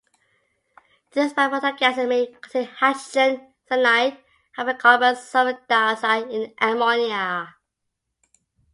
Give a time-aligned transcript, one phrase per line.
[1.11, 4.17] These by-product gases may also contain hydrogen cyanide,
[4.55, 7.53] hydrocarbons, sulfur dioxide or ammonia.